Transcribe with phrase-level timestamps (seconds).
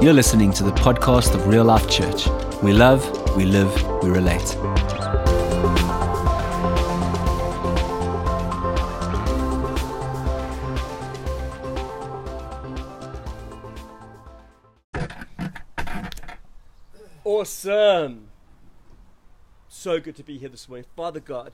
[0.00, 2.28] You're listening to the podcast of Real Life Church.
[2.62, 3.02] We love,
[3.36, 4.56] we live, we relate.
[17.24, 18.28] Awesome.
[19.68, 20.86] So good to be here this morning.
[20.94, 21.50] Father God,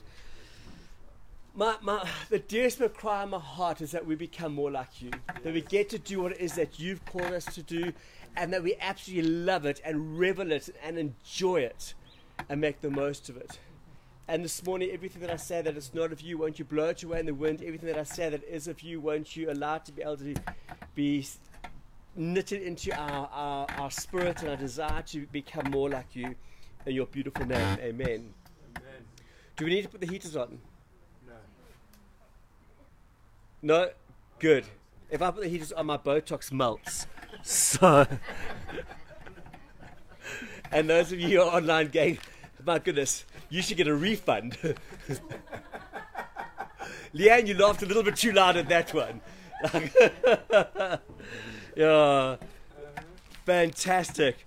[1.55, 5.13] my, my, the desperate cry in my heart is that we become more like you.
[5.43, 7.93] That we get to do what it is that you've called us to do,
[8.37, 11.95] and that we absolutely love it and revel it and enjoy it
[12.49, 13.59] and make the most of it.
[14.27, 16.89] And this morning, everything that I say that is not of you, won't you blow
[16.89, 17.63] it away in the wind?
[17.63, 20.17] Everything that I say that is of you, won't you allow it to be able
[20.17, 20.35] to
[20.95, 21.27] be
[22.17, 26.35] knitted into our, our, our spirit and our desire to become more like you
[26.87, 27.79] in your beautiful name.
[27.81, 27.81] Amen.
[27.81, 28.33] Amen.
[29.57, 30.59] Do we need to put the heaters on?
[31.27, 31.35] No.
[33.63, 33.91] No?
[34.39, 34.65] Good.
[35.11, 37.07] If I put the heaters on, my Botox melts.
[37.45, 38.07] So.
[40.73, 42.19] and those of you who are online going,
[42.65, 44.57] my goodness, you should get a refund.
[47.15, 49.21] Leanne, you laughed a little bit too loud at that one.
[51.77, 52.37] yeah.
[53.45, 54.47] Fantastic.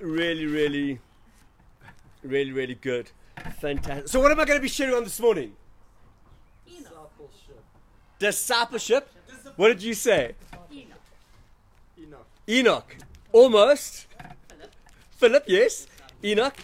[0.00, 0.98] Really, really,
[2.22, 3.10] really, really good.
[3.60, 4.08] Fantastic.
[4.08, 5.54] So, what am I going to be sharing on this morning?
[6.66, 7.64] Discipleship.
[8.18, 9.08] Discipleship.
[9.54, 10.34] What did you say?
[10.72, 10.95] Enoch.
[11.98, 12.26] Enoch.
[12.48, 12.96] Enoch.
[13.32, 14.06] Almost.
[15.10, 15.86] Philip, yes.
[16.22, 16.56] Enoch.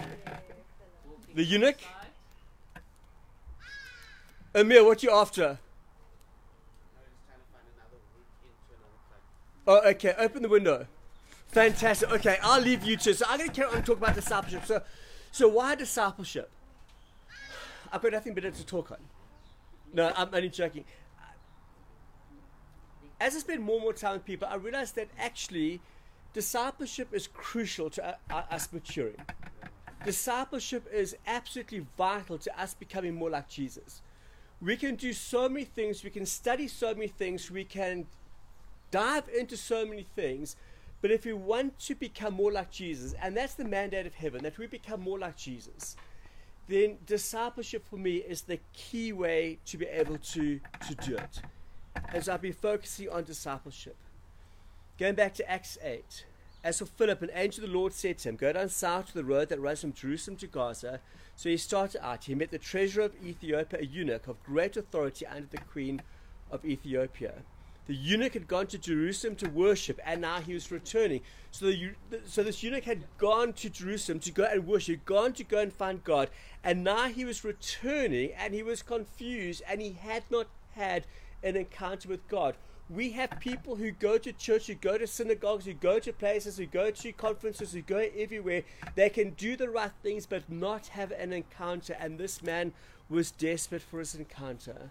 [1.35, 1.79] The eunuch.
[4.55, 5.59] Amir, what you after?
[9.67, 10.15] Oh, okay.
[10.19, 10.87] Open the window.
[11.49, 12.11] Fantastic.
[12.11, 13.15] Okay, I'll leave you two.
[13.15, 14.67] So I'm going to carry on and talk about discipleship.
[14.67, 14.83] So,
[15.31, 16.51] so why discipleship?
[17.93, 18.99] I've got nothing better to talk on.
[19.93, 20.85] No, I'm only joking.
[23.23, 25.81] As I spend more and more time with people, I realize that actually
[26.33, 29.15] discipleship is crucial to us maturing.
[30.05, 34.03] Discipleship is absolutely vital to us becoming more like Jesus.
[34.61, 38.09] We can do so many things, we can study so many things, we can
[38.91, 40.57] dive into so many things,
[41.01, 44.43] but if we want to become more like Jesus, and that's the mandate of heaven,
[44.43, 45.95] that we become more like Jesus,
[46.67, 51.41] then discipleship for me is the key way to be able to, to do it.
[52.21, 53.97] So I've been focusing on discipleship.
[54.99, 56.27] Going back to Acts 8.
[56.65, 59.15] As for Philip, an angel of the Lord said to him, Go down south to
[59.15, 61.01] the road that runs from Jerusalem to Gaza.
[61.35, 62.25] So he started out.
[62.25, 66.03] He met the treasurer of Ethiopia, a eunuch of great authority under the queen
[66.51, 67.35] of Ethiopia.
[67.89, 71.23] The eunuch had gone to Jerusalem to worship, and now he was returning.
[71.51, 71.95] So, the,
[72.27, 75.73] so this eunuch had gone to Jerusalem to go and worship, gone to go and
[75.73, 76.31] find God,
[76.63, 81.07] and now he was returning, and he was confused, and he had not had
[81.43, 82.55] an encounter with God.
[82.91, 86.59] We have people who go to church, who go to synagogues, who go to places,
[86.59, 88.65] who go to conferences, who go everywhere.
[88.95, 91.97] They can do the right things, but not have an encounter.
[91.99, 92.73] And this man
[93.09, 94.91] was desperate for his encounter.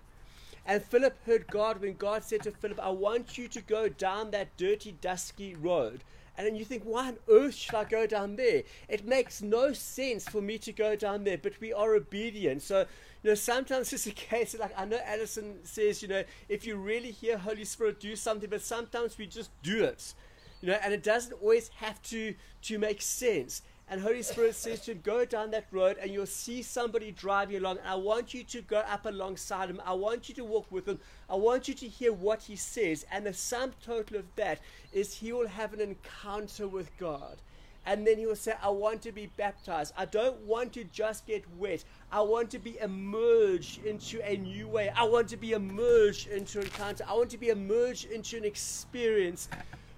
[0.65, 4.31] And Philip heard God when God said to Philip, I want you to go down
[4.31, 6.03] that dirty, dusty road.
[6.37, 8.63] And then you think, why on earth should I go down there?
[8.87, 12.61] It makes no sense for me to go down there, but we are obedient.
[12.61, 12.85] So,
[13.23, 16.75] you know, sometimes it's a case like I know Addison says, you know, if you
[16.75, 20.13] really hear Holy Spirit do something, but sometimes we just do it.
[20.61, 22.33] You know, and it doesn't always have to
[22.63, 23.61] to make sense.
[23.91, 27.57] And Holy Spirit says to him, Go down that road and you'll see somebody driving
[27.57, 27.79] along.
[27.79, 29.81] And I want you to go up alongside him.
[29.85, 30.99] I want you to walk with him.
[31.29, 33.05] I want you to hear what he says.
[33.11, 34.61] And the sum total of that
[34.93, 37.37] is he will have an encounter with God.
[37.85, 39.93] And then he will say, I want to be baptized.
[39.97, 41.83] I don't want to just get wet.
[42.11, 44.89] I want to be emerged into a new way.
[44.95, 47.03] I want to be emerged into an encounter.
[47.07, 49.49] I want to be emerged into an experience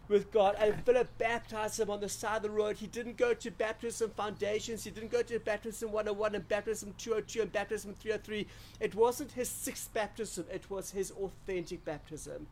[0.07, 0.55] with God.
[0.59, 2.77] And Philip baptized him on the side of the road.
[2.77, 4.83] He didn't go to baptism foundations.
[4.83, 8.47] He didn't go to baptism 101 and baptism 202 and baptism 303.
[8.79, 12.47] It wasn't his sixth baptism, it was his authentic baptism.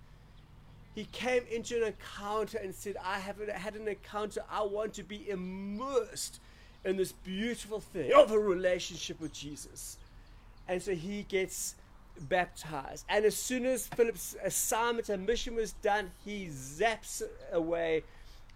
[0.93, 4.43] He came into an encounter and said, I have had an encounter.
[4.51, 6.39] I want to be immersed
[6.83, 9.97] in this beautiful thing of a relationship with Jesus.
[10.67, 11.75] And so he gets
[12.19, 13.05] baptized.
[13.07, 17.21] And as soon as Philip's assignment and mission was done, he zaps
[17.51, 18.03] away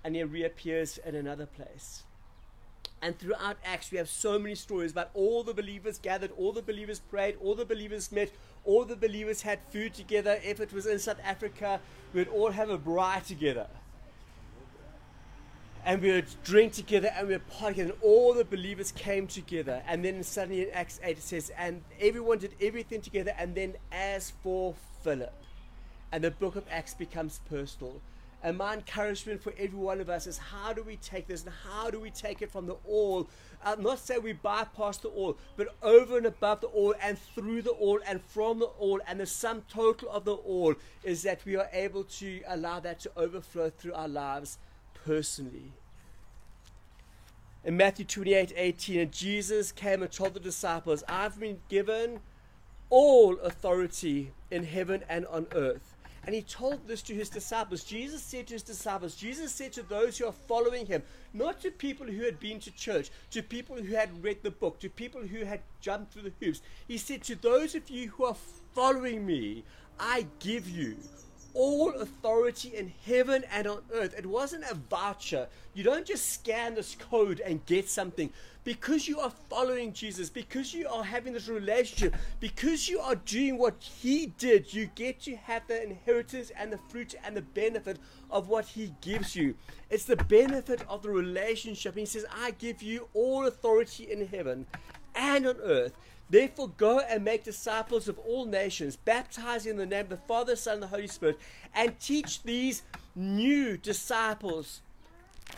[0.03, 2.03] and he reappears in another place.
[3.05, 6.63] And throughout Acts, we have so many stories about all the believers gathered, all the
[6.63, 8.31] believers prayed, all the believers met,
[8.63, 10.39] all the believers had food together.
[10.43, 11.79] If it was in South Africa,
[12.15, 13.67] we'd all have a braai together.
[15.85, 17.93] And we would drink together and we would party together.
[17.93, 19.83] And all the believers came together.
[19.87, 23.35] And then suddenly in Acts 8 it says, and everyone did everything together.
[23.37, 24.73] And then as for
[25.03, 25.31] Philip,
[26.11, 28.01] and the book of Acts becomes personal.
[28.45, 31.51] And my encouragement for every one of us is how do we take this and
[31.63, 33.27] how do we take it from the all?
[33.65, 37.63] I'm not saying we bypass the all, but over and above the all and through
[37.63, 39.01] the all and from the all.
[39.07, 42.99] And the sum total of the all is that we are able to allow that
[42.99, 44.59] to overflow through our lives
[44.93, 45.73] personally.
[47.63, 52.19] In Matthew 28 18, and Jesus came and told the disciples, I've been given
[52.91, 55.94] all authority in heaven and on earth.
[56.25, 57.83] And he told this to his disciples.
[57.83, 61.69] Jesus said to his disciples, Jesus said to those who are following him, not to
[61.69, 65.21] people who had been to church, to people who had read the book, to people
[65.21, 66.61] who had jumped through the hoops.
[66.87, 68.37] He said, To those of you who are
[68.73, 69.63] following me,
[69.99, 70.97] I give you
[71.55, 74.13] all authority in heaven and on earth.
[74.17, 75.47] It wasn't a voucher.
[75.73, 78.29] You don't just scan this code and get something.
[78.63, 83.57] Because you are following Jesus, because you are having this relationship, because you are doing
[83.57, 87.99] what He did, you get to have the inheritance and the fruit and the benefit
[88.31, 89.55] of what He gives you.
[89.89, 91.95] It's the benefit of the relationship.
[91.95, 94.65] He says, I give you all authority in heaven
[95.15, 95.93] and on earth.
[96.29, 100.55] Therefore, go and make disciples of all nations, baptizing in the name of the Father,
[100.55, 101.39] Son, and the Holy Spirit,
[101.73, 102.81] and teach these
[103.15, 104.81] new disciples.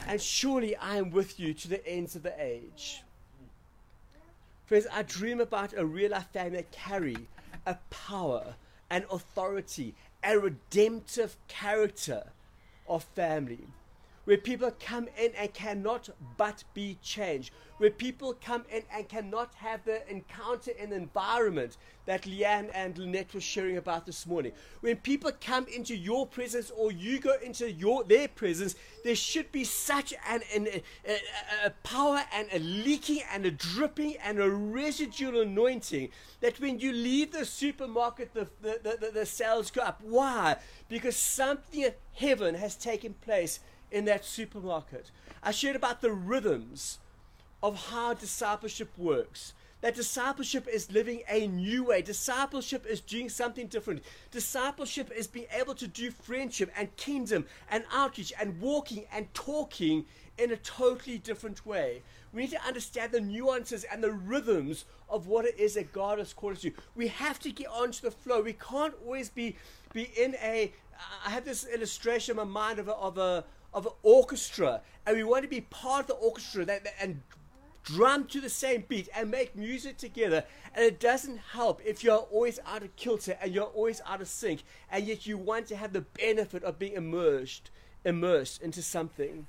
[0.05, 3.03] And surely I am with you to the ends of the age.
[4.65, 7.29] Friends, I dream about a real life family that carry
[7.65, 8.55] a power,
[8.89, 12.31] an authority, a redemptive character
[12.89, 13.67] of family
[14.27, 19.53] where people come in and cannot but be changed, where people come in and cannot
[19.56, 24.51] have the encounter in the environment that Leanne and Lynette were sharing about this morning.
[24.81, 28.75] When people come into your presence or you go into your their presence,
[29.06, 30.68] there should be such an, an
[31.07, 31.19] a,
[31.65, 36.09] a, power and a leaking and a dripping and a residual anointing
[36.41, 40.01] that when you leave the supermarket, the, the, the, the sales go up.
[40.03, 40.57] Why?
[40.89, 43.62] Because something of heaven has taken place
[43.92, 45.12] in that supermarket.
[45.44, 47.00] I shared about the rhythms
[47.63, 49.54] of how discipleship works.
[49.81, 52.01] That discipleship is living a new way.
[52.01, 54.01] Discipleship is doing something different.
[54.31, 60.06] Discipleship is being able to do friendship and kingdom and outreach and walking and talking
[60.38, 62.01] in a totally different way.
[62.34, 66.18] We need to understand the nuances and the rhythms of what it is that God
[66.19, 66.72] has called us to.
[66.95, 68.42] We have to get onto the flow.
[68.42, 69.56] We can't always be
[69.94, 70.72] be in a.
[71.25, 73.44] I have this illustration in my mind of a, of a
[73.77, 77.21] of an orchestra and we want to be part of the orchestra that, that, and
[77.83, 80.44] drum to the same beat and make music together.
[80.74, 84.27] And it doesn't help if you're always out of kilter and you're always out of
[84.27, 87.69] sync and yet you want to have the benefit of being immersed
[88.03, 89.45] immersed into something.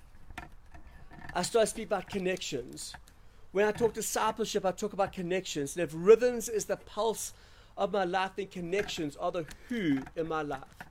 [1.35, 2.95] I start to speak about connections.
[3.53, 5.75] When i talk discipleship i talk about connections.
[5.75, 7.33] And if rhythms is the pulse
[7.79, 10.88] of my life then connections are the who in my life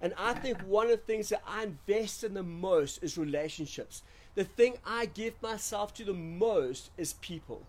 [0.00, 4.02] and I think one of the things that I invest in the most is relationships.
[4.34, 7.62] The thing I give myself to the most is people.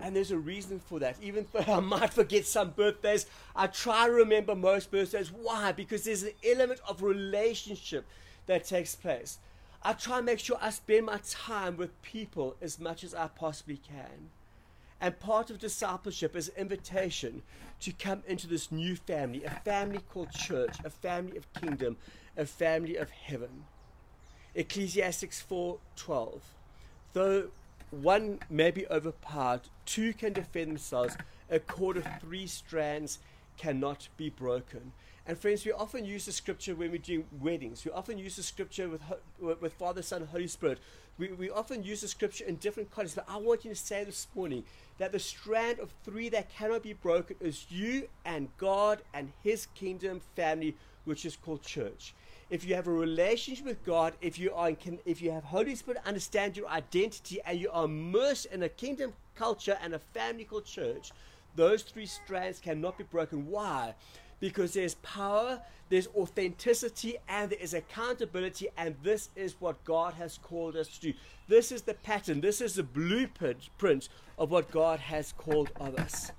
[0.00, 1.16] And there's a reason for that.
[1.20, 3.26] Even though I might forget some birthdays,
[3.56, 5.32] I try to remember most birthdays.
[5.32, 5.72] Why?
[5.72, 8.06] Because there's an element of relationship
[8.46, 9.38] that takes place.
[9.82, 13.26] I try and make sure I spend my time with people as much as I
[13.26, 14.30] possibly can.
[15.00, 17.42] And part of discipleship is invitation
[17.80, 21.96] to come into this new family, a family called church, a family of kingdom,
[22.36, 23.64] a family of heaven.
[24.54, 26.40] Ecclesiastes 4:12.
[27.12, 27.50] Though
[27.90, 31.16] one may be overpowered, two can defend themselves.
[31.48, 33.20] A cord of three strands
[33.56, 34.92] cannot be broken.
[35.26, 37.84] And friends, we often use the scripture when we're doing weddings.
[37.84, 39.02] We often use the scripture with,
[39.38, 40.78] with Father, Son, Holy Spirit.
[41.18, 43.16] We, we often use the scripture in different contexts.
[43.16, 44.64] But I want you to say this morning
[44.98, 49.66] that the strand of three that cannot be broken is you and God and His
[49.74, 52.14] kingdom family, which is called church.
[52.50, 55.74] If you have a relationship with God, if you are in, if you have Holy
[55.74, 60.44] Spirit, understand your identity, and you are immersed in a kingdom culture and a family
[60.44, 61.10] called church,
[61.56, 63.48] those three strands cannot be broken.
[63.48, 63.94] Why?
[64.40, 70.38] Because there's power, there's authenticity, and there is accountability, and this is what God has
[70.38, 71.14] called us to do.
[71.48, 76.30] This is the pattern, this is the blueprint of what God has called of us.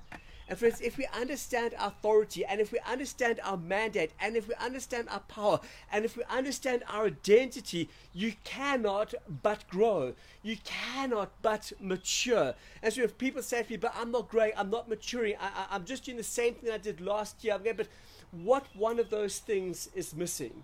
[0.49, 4.55] And friends, if we understand authority, and if we understand our mandate, and if we
[4.55, 5.59] understand our power,
[5.91, 9.13] and if we understand our identity, you cannot
[9.43, 10.15] but grow.
[10.41, 12.55] You cannot but mature.
[12.81, 15.75] And so if people say to me, but I'm not growing, I'm not maturing, I,
[15.75, 17.87] am just doing the same thing I did last year, but
[18.31, 20.63] what one of those things is missing?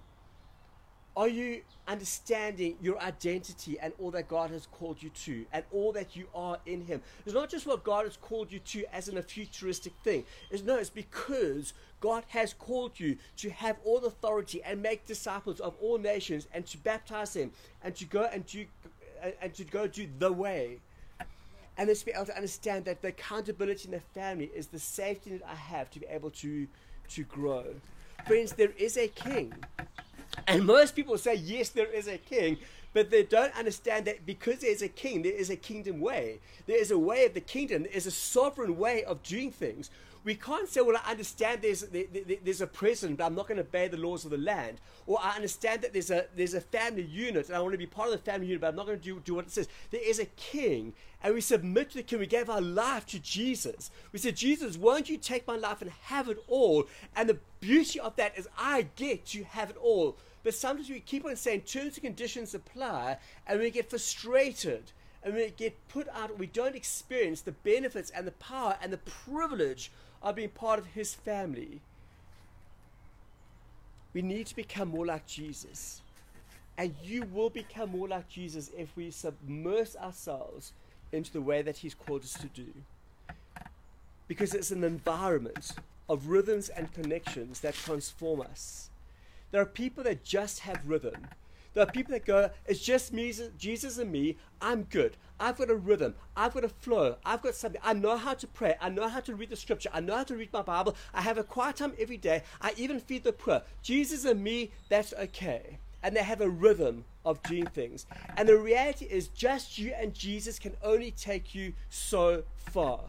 [1.17, 5.93] Are you understanding your identity and all that God has called you to and all
[5.93, 7.01] that you are in Him?
[7.25, 10.25] It's not just what God has called you to as in a futuristic thing.
[10.51, 15.61] It's no, it's because God has called you to have all authority and make disciples
[15.61, 18.65] of all nations and to baptize them and to go and to
[19.41, 20.79] and to go do the way.
[21.77, 25.31] And to be able to understand that the accountability in the family is the safety
[25.31, 26.67] that I have to be able to
[27.09, 27.65] to grow.
[28.27, 29.53] Friends, there is a king.
[30.47, 32.57] And most people say, yes, there is a king,
[32.93, 36.39] but they don't understand that because there's a king, there is a kingdom way.
[36.67, 39.89] There is a way of the kingdom, there is a sovereign way of doing things.
[40.23, 42.05] We can't say, well, I understand there's, there,
[42.43, 44.81] there's a president, but I'm not going to obey the laws of the land.
[45.05, 47.85] Or I understand that there's a, there's a family unit, and I want to be
[47.85, 49.67] part of the family unit, but I'm not going to do, do what it says.
[49.91, 52.17] There is a king, and we submit to the king.
[52.17, 53.91] We gave our life to Jesus.
[54.11, 56.85] We said, Jesus, won't you take my life and have it all?
[57.15, 60.17] And the beauty of that is I get to have it all.
[60.45, 64.91] But sometimes we keep on saying terms and conditions apply, and we get frustrated
[65.23, 68.99] and we get put out, we don't experience the benefits and the power and the
[68.99, 71.81] privilege of being part of his family.
[74.13, 76.03] We need to become more like Jesus.
[76.77, 80.73] And you will become more like Jesus if we submerge ourselves
[81.11, 82.67] into the way that he's called us to do.
[84.27, 85.71] Because it's an environment
[86.07, 88.91] of rhythms and connections that transform us.
[89.55, 91.29] There are people that just have rhythm
[91.75, 94.37] there are people that go, it's just me, Jesus and me.
[94.61, 95.17] I'm good.
[95.41, 96.15] I've got a rhythm.
[96.35, 97.17] I've got a flow.
[97.25, 97.81] I've got something.
[97.83, 98.75] I know how to pray.
[98.79, 99.89] I know how to read the scripture.
[99.93, 100.95] I know how to read my Bible.
[101.13, 102.43] I have a quiet time every day.
[102.61, 103.61] I even feed the poor.
[103.83, 105.77] Jesus and me, that's okay.
[106.01, 108.05] And they have a rhythm of doing things.
[108.37, 113.01] And the reality is, just you and Jesus can only take you so far.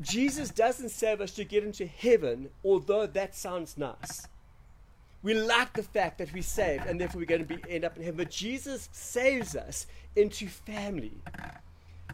[0.00, 4.26] Jesus doesn't save us to get into heaven, although that sounds nice.
[5.22, 7.96] We like the fact that we're saved and therefore we're going to be end up
[7.96, 8.16] in heaven.
[8.16, 9.86] But Jesus saves us
[10.16, 11.12] into family.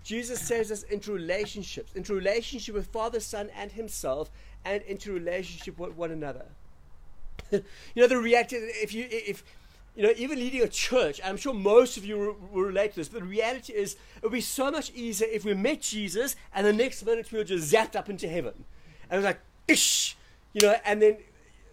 [0.02, 4.30] Jesus saves us into relationships, into relationship with Father, Son, and Himself,
[4.64, 6.46] and into relationship with one another.
[7.50, 7.62] you
[7.96, 9.42] know, the reality, if you, if,
[9.96, 13.08] you know, even leading a church, I'm sure most of you will relate to this,
[13.08, 16.66] but the reality is it would be so much easier if we met Jesus and
[16.66, 18.64] the next minute we were just zapped up into heaven.
[19.10, 20.16] And it was like, ish,
[20.52, 21.16] you know, and then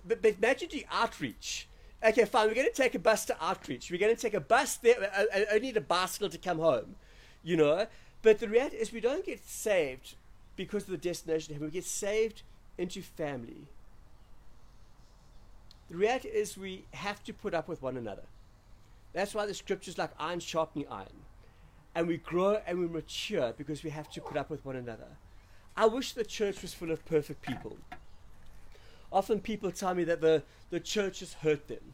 [0.10, 1.68] imagine the outreach.
[2.04, 2.48] Okay, fine.
[2.48, 3.90] We're going to take a bus to outreach.
[3.90, 5.10] We're going to take a bus there.
[5.34, 6.96] I, I need a bicycle to come home,
[7.44, 7.88] you know.
[8.22, 10.16] But the reality is, we don't get saved
[10.56, 11.68] because of the destination heaven.
[11.68, 12.44] We get saved
[12.78, 13.68] into family.
[15.90, 18.24] The reality is, we have to put up with one another.
[19.14, 21.24] That's why the scriptures like iron sharpening iron.
[21.96, 25.18] And we grow and we mature because we have to put up with one another.
[25.78, 27.78] I wish the church was full of perfect people.
[29.14, 30.42] Often people tell me that the,
[30.72, 31.94] the church has hurt them.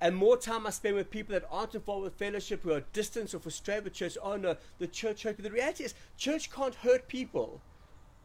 [0.00, 3.34] And more time I spend with people that aren't involved with fellowship, who are distant
[3.34, 5.36] or frustrated with church, oh no, the church hurt.
[5.36, 7.60] But the reality is, church can't hurt people.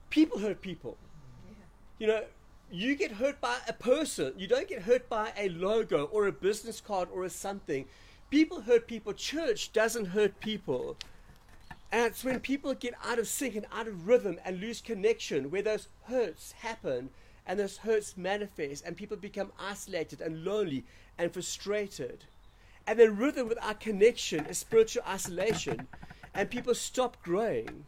[0.10, 0.98] People hurt people.
[1.46, 1.56] Yeah.
[2.00, 2.24] You know,
[2.72, 4.34] you get hurt by a person.
[4.38, 7.86] You don't get hurt by a logo or a business card or a something.
[8.30, 9.12] People hurt people.
[9.12, 10.96] Church doesn't hurt people.
[11.92, 15.52] And it's when people get out of sync and out of rhythm and lose connection
[15.52, 17.10] where those hurts happen
[17.48, 20.84] and those hurts manifest, and people become isolated and lonely
[21.18, 22.26] and frustrated.
[22.88, 25.88] And the rhythm with our connection is spiritual isolation,
[26.34, 27.86] and people stop growing.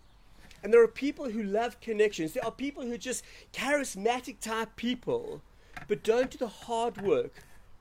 [0.63, 2.33] And there are people who love connections.
[2.33, 3.23] There are people who are just
[3.53, 5.41] charismatic type people,
[5.87, 7.31] but don't do the hard work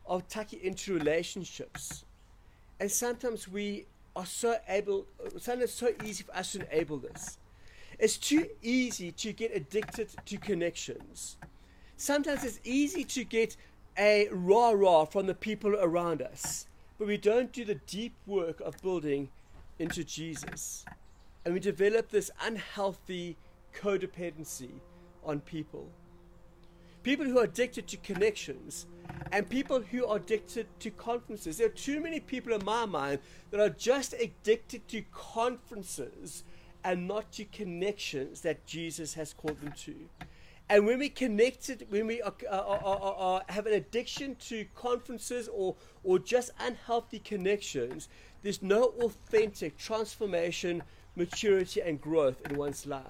[0.06, 2.04] of tucking into relationships.
[2.78, 5.06] And sometimes we are so able,
[5.38, 7.38] sometimes it's so easy for us to enable this.
[7.98, 11.36] It's too easy to get addicted to connections
[11.96, 13.56] sometimes it's easy to get
[13.98, 16.66] a rah rah from the people around us,
[16.98, 19.28] but we don't do the deep work of building
[19.78, 20.84] into Jesus.
[21.44, 23.36] And we develop this unhealthy
[23.74, 24.80] codependency
[25.24, 25.88] on people.
[27.02, 28.86] People who are addicted to connections
[29.30, 31.58] and people who are addicted to conferences.
[31.58, 36.42] There are too many people in my mind that are just addicted to conferences
[36.82, 39.94] and not to connections that Jesus has called them to.
[40.68, 45.76] And when we connected, when we are, are, are, have an addiction to conferences or,
[46.02, 48.08] or just unhealthy connections,
[48.42, 50.82] there's no authentic transformation,
[51.14, 53.04] maturity, and growth in one's life.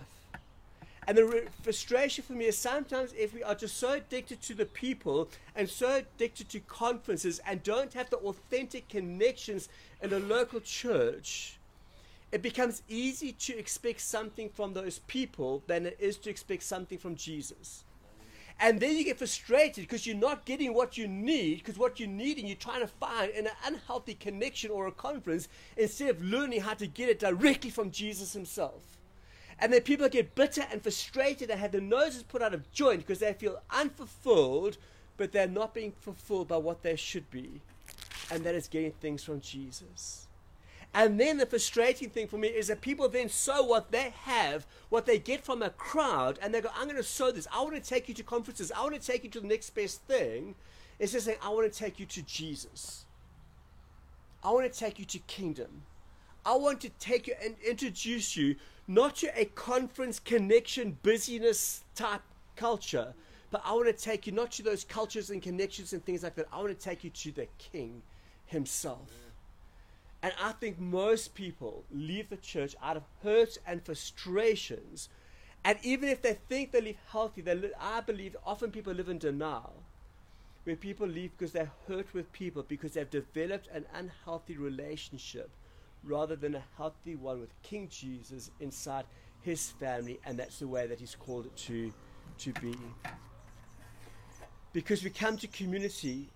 [1.09, 4.67] And the frustration for me is sometimes if we are just so addicted to the
[4.67, 9.69] people and so addicted to conferences and don't have the authentic connections
[10.03, 11.59] in a local church,
[12.33, 16.99] it becomes easy to expect something from those people than it is to expect something
[16.99, 17.85] from Jesus.
[18.59, 22.07] And then you get frustrated because you're not getting what you need, because what you
[22.07, 26.23] need and you're trying to find in an unhealthy connection or a conference instead of
[26.23, 28.83] learning how to get it directly from Jesus himself.
[29.59, 33.01] And then people get bitter and frustrated and have their noses put out of joint
[33.01, 34.79] because they feel unfulfilled,
[35.17, 37.61] but they're not being fulfilled by what they should be.
[38.31, 40.26] And that is getting things from Jesus.
[40.95, 44.67] And then the frustrating thing for me is that people then sow what they have,
[44.89, 47.47] what they get from a crowd, and they go, I'm going to sow this.
[47.53, 48.73] I want to take you to conferences.
[48.75, 50.55] I want to take you to the next best thing.
[50.99, 53.05] It's just saying, I want to take you to Jesus.
[54.43, 55.83] I want to take you to kingdom.
[56.47, 62.23] I want to take you and introduce you not to a conference connection busyness type
[62.55, 63.13] culture,
[63.51, 66.37] but I want to take you not to those cultures and connections and things like
[66.37, 66.47] that.
[66.53, 68.03] I want to take you to the King
[68.47, 69.11] himself.
[70.27, 75.09] And I think most people leave the church out of hurt and frustrations.
[75.65, 79.09] And even if they think they live healthy, they li- I believe often people live
[79.09, 79.85] in denial.
[80.65, 85.49] Where people leave because they're hurt with people because they've developed an unhealthy relationship
[86.03, 89.05] rather than a healthy one with King Jesus inside
[89.43, 90.19] his family.
[90.25, 91.93] And that's the way that he's called it to,
[92.39, 92.75] to be.
[94.73, 96.31] Because we come to community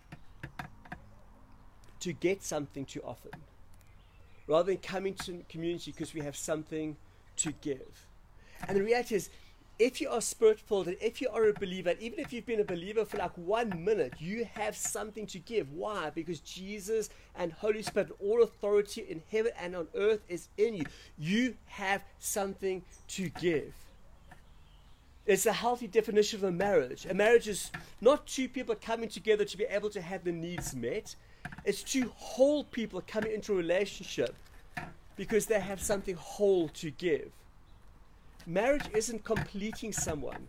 [1.99, 3.31] to get something too offer
[4.51, 6.97] rather than coming to community because we have something
[7.37, 8.07] to give.
[8.67, 9.31] And the reality is,
[9.79, 12.61] if you are spirit filled and if you are a believer, even if you've been
[12.61, 15.73] a believer for like one minute, you have something to give.
[15.73, 16.11] Why?
[16.11, 20.85] Because Jesus and Holy Spirit, all authority in heaven and on earth is in you.
[21.17, 23.73] You have something to give.
[25.27, 27.07] It's a healthy definition of a marriage.
[27.07, 30.75] A marriage is not two people coming together to be able to have the needs
[30.75, 31.15] met.
[31.65, 34.35] It's two whole people coming into a relationship
[35.17, 37.31] because they have something whole to give.
[38.47, 40.49] Marriage isn't completing someone.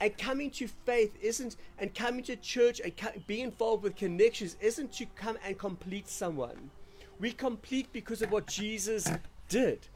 [0.00, 4.56] And coming to faith isn't, and coming to church and co- being involved with connections
[4.60, 6.70] isn't to come and complete someone.
[7.18, 9.08] We complete because of what Jesus
[9.48, 9.86] did.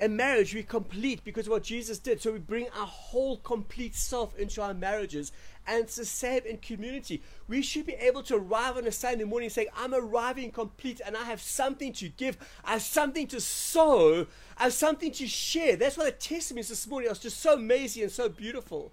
[0.00, 2.22] In marriage, we complete because of what Jesus did.
[2.22, 5.30] So we bring our whole complete self into our marriages.
[5.66, 7.22] And it's the same in community.
[7.48, 11.18] We should be able to arrive on a Sunday morning saying, I'm arriving complete and
[11.18, 12.38] I have something to give.
[12.64, 14.26] I have something to sow.
[14.56, 15.76] I have something to share.
[15.76, 18.92] That's why the testimonies this morning are just so amazing and so beautiful.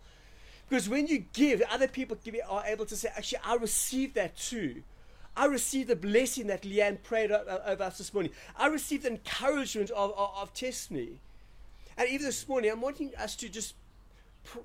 [0.68, 2.18] Because when you give, other people
[2.50, 4.84] are able to say, actually, I received that too.
[5.38, 8.32] I received the blessing that Leanne prayed over us this morning.
[8.58, 11.20] I received the encouragement of, of, of testimony.
[11.96, 13.76] And even this morning, I'm wanting us to just,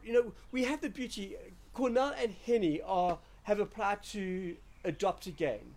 [0.02, 1.36] you know, we have the beauty.
[1.74, 5.74] Cornell and Henny are have applied to adopt again.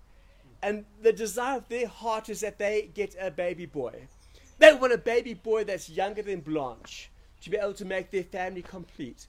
[0.62, 4.08] And the desire of their heart is that they get a baby boy.
[4.60, 7.10] They want a baby boy that's younger than Blanche
[7.41, 9.27] to be able to make their family complete.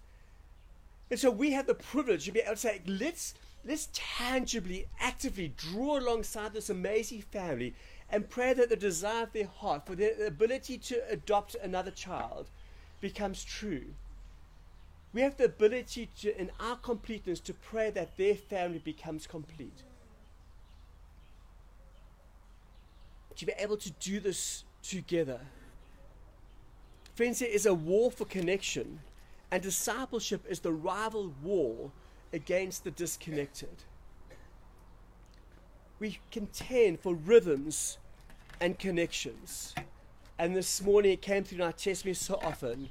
[1.10, 3.34] And so we have the privilege to be able to say, let's
[3.66, 7.74] let's tangibly, actively draw alongside this amazing family
[8.08, 12.48] and pray that the desire of their heart for the ability to adopt another child
[13.00, 13.86] becomes true.
[15.12, 19.82] We have the ability to, in our completeness, to pray that their family becomes complete.
[23.34, 25.40] To be able to do this together.
[27.14, 29.00] Friends, there is a war for connection,
[29.50, 31.90] and discipleship is the rival war
[32.32, 33.84] against the disconnected.
[35.98, 37.98] We contend for rhythms
[38.60, 39.74] and connections.
[40.38, 42.90] And this morning it came through in our testimony so often.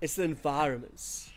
[0.00, 1.30] It's the environments.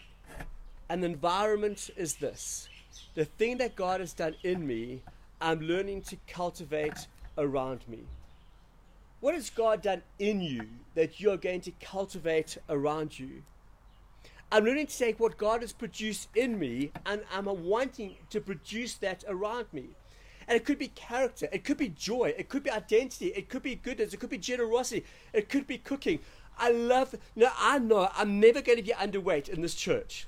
[0.89, 2.67] And the environment is this
[3.15, 5.01] the thing that God has done in me,
[5.41, 7.99] I'm learning to cultivate around me.
[9.19, 13.43] What has God done in you that you're going to cultivate around you?
[14.51, 18.95] I'm learning to take what God has produced in me and I'm wanting to produce
[18.95, 19.89] that around me.
[20.47, 23.61] And it could be character, it could be joy, it could be identity, it could
[23.61, 26.19] be goodness, it could be generosity, it could be cooking.
[26.57, 30.25] I love, no, I know I'm never going to get underweight in this church.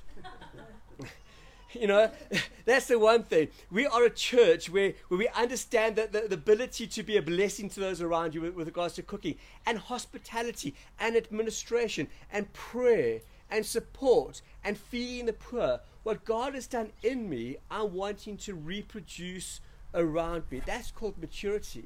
[1.72, 2.08] you know,
[2.64, 3.48] that's the one thing.
[3.72, 7.22] We are a church where, where we understand that the, the ability to be a
[7.22, 9.34] blessing to those around you with, with regards to cooking
[9.66, 15.80] and hospitality and administration and prayer and support and feeding the poor.
[16.02, 19.60] What God has done in me, I'm wanting to reproduce
[19.94, 20.62] around me.
[20.64, 21.84] That's called maturity.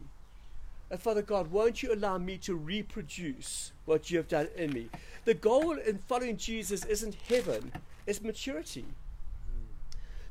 [0.88, 4.88] And Father God, won't you allow me to reproduce what you have done in me?
[5.24, 7.72] The goal in following Jesus isn't heaven,
[8.07, 8.85] it's maturity.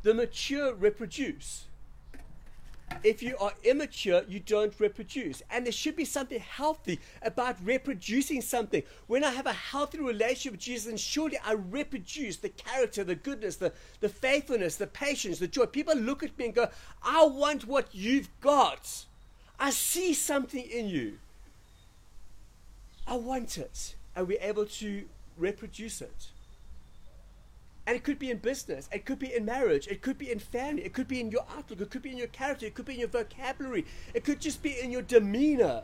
[0.03, 1.65] The mature reproduce.
[3.03, 5.41] If you are immature, you don't reproduce.
[5.49, 8.83] And there should be something healthy about reproducing something.
[9.07, 13.15] When I have a healthy relationship with Jesus, then surely I reproduce the character, the
[13.15, 15.65] goodness, the, the faithfulness, the patience, the joy.
[15.65, 16.69] People look at me and go,
[17.03, 19.05] I want what you've got.
[19.59, 21.17] I see something in you.
[23.07, 23.95] I want it.
[24.15, 25.05] And we're able to
[25.37, 26.27] reproduce it.
[27.87, 30.39] And it could be in business, it could be in marriage, it could be in
[30.39, 32.85] family, it could be in your outlook, it could be in your character, it could
[32.85, 35.83] be in your vocabulary, it could just be in your demeanor,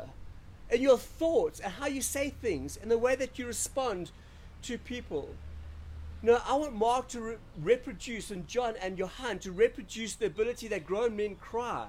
[0.71, 4.09] in your thoughts, and how you say things, and the way that you respond
[4.63, 5.29] to people.
[6.23, 10.67] No, I want Mark to re- reproduce, and John and Johan to reproduce the ability
[10.69, 11.87] that grown men cry,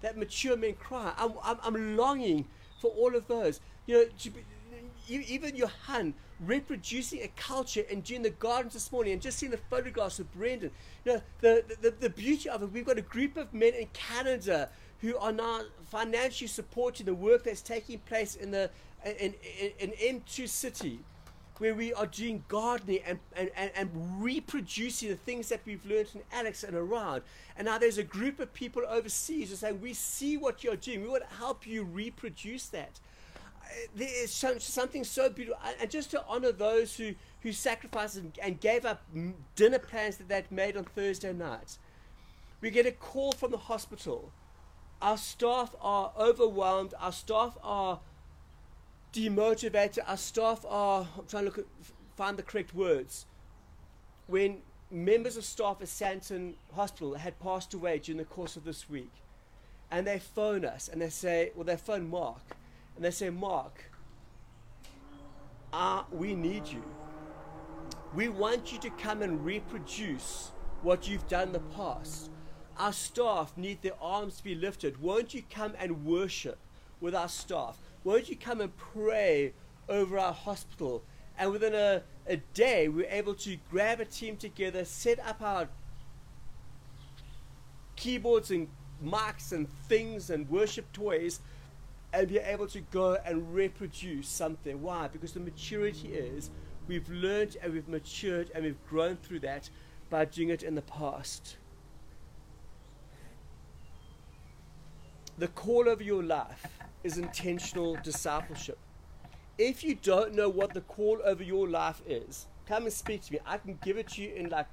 [0.00, 1.12] that mature men cry.
[1.18, 2.46] I'm, I'm, I'm longing
[2.80, 3.60] for all of those.
[3.86, 4.40] You know, to be,
[5.08, 9.52] even your Johan reproducing a culture and doing the gardens this morning and just seeing
[9.52, 10.70] the photographs of Brendan.
[11.04, 13.86] You know, the, the, the beauty of it, we've got a group of men in
[13.92, 14.68] Canada
[15.00, 18.70] who are now financially supporting the work that's taking place in the
[19.04, 21.00] in, in, in M2 City,
[21.58, 23.90] where we are doing gardening and, and, and, and
[24.22, 27.22] reproducing the things that we've learned in Alex and around.
[27.56, 30.76] And now there's a group of people overseas who are saying, We see what you're
[30.76, 33.00] doing, we want to help you reproduce that
[33.94, 38.60] there is something so beautiful, and just to honor those who who sacrificed and, and
[38.60, 39.02] gave up
[39.56, 41.78] dinner plans that they'd made on Thursday night.
[42.60, 44.30] We get a call from the hospital.
[45.00, 46.94] Our staff are overwhelmed.
[47.00, 47.98] Our staff are
[49.12, 49.98] demotivated.
[50.06, 51.08] Our staff are.
[51.18, 51.64] I'm trying to look at,
[52.16, 53.26] find the correct words.
[54.28, 54.58] When
[54.90, 59.10] members of staff at Sandton Hospital had passed away during the course of this week,
[59.90, 62.40] and they phone us and they say, well, they phone Mark
[63.02, 63.90] and they say, Mark,
[65.72, 66.84] uh, we need you.
[68.14, 72.30] We want you to come and reproduce what you've done in the past.
[72.78, 75.02] Our staff need their arms to be lifted.
[75.02, 76.58] Won't you come and worship
[77.00, 77.76] with our staff?
[78.04, 79.52] Won't you come and pray
[79.88, 81.02] over our hospital?
[81.36, 85.68] And within a, a day, we're able to grab a team together, set up our
[87.96, 88.68] keyboards and
[89.04, 91.40] mics and things and worship toys
[92.12, 94.82] and be able to go and reproduce something.
[94.82, 95.08] Why?
[95.08, 96.50] Because the maturity is
[96.86, 99.70] we've learned and we've matured and we've grown through that
[100.10, 101.56] by doing it in the past.
[105.38, 106.66] The call of your life
[107.02, 108.78] is intentional discipleship.
[109.58, 113.32] If you don't know what the call over your life is, come and speak to
[113.32, 113.38] me.
[113.46, 114.66] I can give it to you in like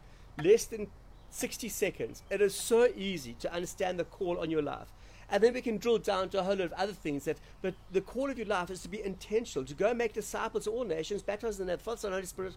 [0.44, 0.88] less than
[1.32, 2.24] 60 seconds.
[2.30, 4.88] It is so easy to understand the call on your life.
[5.32, 7.76] And then we can drill down to a whole lot of other things that, but
[7.92, 10.74] the call of your life is to be intentional, to go and make disciples of
[10.74, 12.56] all nations, baptize them in the Father, Son, Holy Spirit.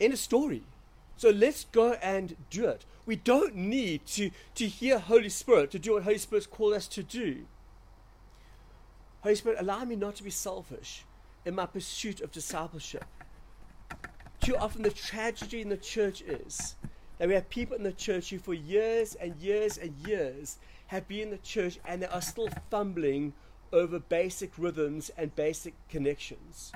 [0.00, 0.62] In a story.
[1.16, 2.84] So let's go and do it.
[3.04, 6.86] We don't need to, to hear Holy Spirit to do what Holy Spirit's called us
[6.88, 7.44] to do.
[9.22, 11.04] Holy Spirit, allow me not to be selfish
[11.44, 13.04] in my pursuit of discipleship.
[14.40, 16.74] Too often, the tragedy in the church is
[17.18, 20.58] that we have people in the church who, for years and years and years,
[20.92, 23.32] have been in the church and they are still fumbling
[23.72, 26.70] over basic rhythms and basic connections.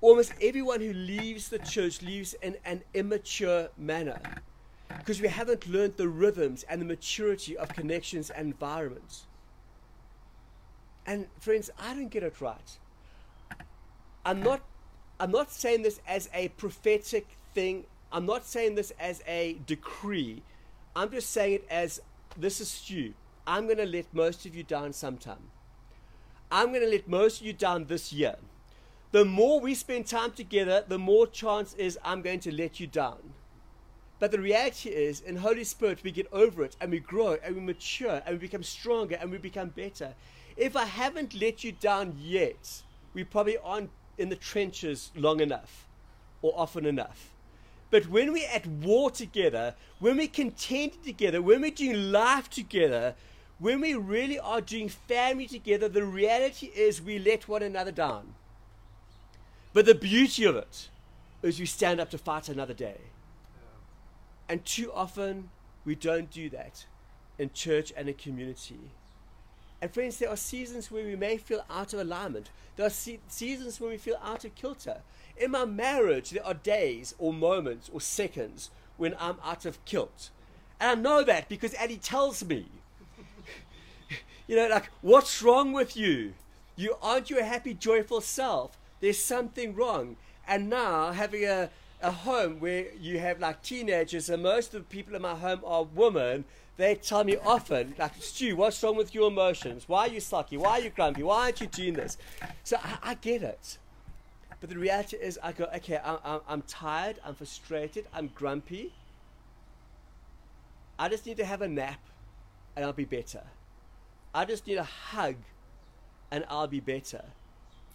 [0.00, 4.18] Almost everyone who leaves the church leaves in an immature manner
[4.96, 9.26] because we haven't learned the rhythms and the maturity of connections and environments.
[11.06, 12.78] And friends, I don't get it right.
[14.24, 14.62] I'm not
[15.18, 17.84] I'm not saying this as a prophetic thing.
[18.10, 20.42] I'm not saying this as a decree.
[20.96, 22.00] I'm just saying it as
[22.36, 23.14] this is Stu.
[23.46, 25.50] I'm going to let most of you down sometime.
[26.50, 28.36] I'm going to let most of you down this year.
[29.12, 32.86] The more we spend time together, the more chance is I'm going to let you
[32.86, 33.18] down.
[34.20, 37.56] But the reality is, in Holy Spirit, we get over it and we grow and
[37.56, 40.14] we mature and we become stronger and we become better.
[40.56, 42.82] If I haven't let you down yet,
[43.14, 45.88] we probably aren't in the trenches long enough
[46.42, 47.30] or often enough.
[47.90, 53.14] But when we're at war together, when we're contented together, when we're doing life together,
[53.58, 58.34] when we really are doing family together, the reality is we let one another down.
[59.72, 60.88] But the beauty of it
[61.42, 62.98] is we stand up to fight another day.
[64.48, 65.50] And too often
[65.84, 66.86] we don't do that
[67.38, 68.90] in church and in community.
[69.80, 72.50] And friends, there are seasons where we may feel out of alignment.
[72.76, 74.98] There are se- seasons when we feel out of kilter.
[75.40, 80.28] In my marriage, there are days or moments or seconds when I'm out of kilt.
[80.78, 82.66] And I know that because Addie tells me.
[84.46, 86.34] you know, like, what's wrong with you?
[86.76, 88.76] You aren't you a happy, joyful self?
[89.00, 90.16] There's something wrong.
[90.46, 91.70] And now having a,
[92.02, 95.62] a home where you have like teenagers, and most of the people in my home
[95.64, 96.44] are women,
[96.76, 99.84] they tell me often, like, Stu, what's wrong with your emotions?
[99.86, 100.58] Why are you sulky?
[100.58, 101.22] Why are you grumpy?
[101.22, 102.18] Why aren't you doing this?
[102.62, 103.78] So I, I get it.
[104.60, 108.92] But the reality is, I go, okay, I'm, I'm, I'm tired, I'm frustrated, I'm grumpy.
[110.98, 112.00] I just need to have a nap
[112.76, 113.42] and I'll be better.
[114.34, 115.36] I just need a hug
[116.30, 117.24] and I'll be better.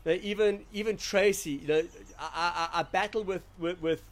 [0.05, 1.83] Know, even even Tracy, you know,
[2.19, 4.03] I, I, I battle with, with, with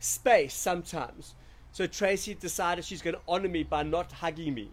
[0.00, 1.34] space sometimes.
[1.72, 4.70] So Tracy decided she's going to honor me by not hugging me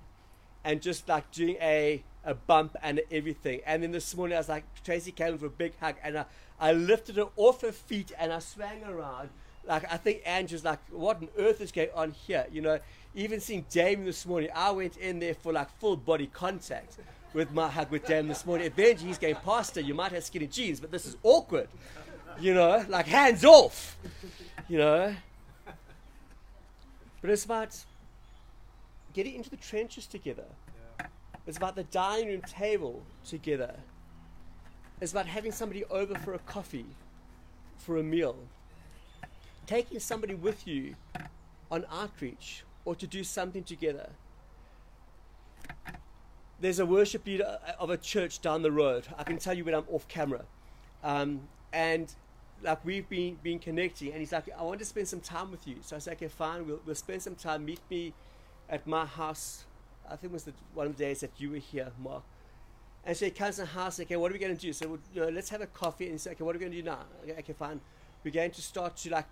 [0.66, 3.62] and just like doing a, a bump and everything.
[3.66, 6.26] And then this morning I was like, Tracy came for a big hug and I,
[6.60, 9.30] I lifted her off her feet and I swang around.
[9.66, 12.48] Like, I think Andrew's like, what on earth is going on here?
[12.52, 12.80] You know,
[13.16, 16.98] even seeing Damien this morning, I went in there for like full body contact
[17.34, 18.68] with my hug with Damien this morning.
[18.68, 21.70] Eventually he's going, Pastor, you might have skinny jeans, but this is awkward.
[22.40, 23.98] You know, like hands off.
[24.68, 25.16] You know.
[27.22, 27.76] But it's about
[29.14, 30.46] getting into the trenches together.
[31.46, 33.76] It's about the dining room table together.
[35.02, 36.86] It's about having somebody over for a coffee,
[37.78, 38.36] for a meal.
[39.66, 40.96] Taking somebody with you
[41.72, 44.10] on outreach or to do something together.
[46.60, 49.08] There's a worship leader of a church down the road.
[49.18, 50.44] I can tell you when I'm off camera.
[51.04, 52.14] Um, and
[52.62, 55.66] like we've been been connecting, and he's like, I want to spend some time with
[55.66, 55.78] you.
[55.82, 57.64] So I said, okay, fine, we'll, we'll spend some time.
[57.64, 58.14] Meet me
[58.70, 59.64] at my house.
[60.06, 62.24] I think it was the, one of the days that you were here, Mark.
[63.06, 64.74] And so he comes to the house, okay, what are we going to do?
[64.74, 66.10] So, well, you know, let's have a coffee.
[66.10, 67.06] And said, okay, what are we going to do now?
[67.24, 67.80] Okay, okay, fine.
[68.24, 69.26] We're going to start to like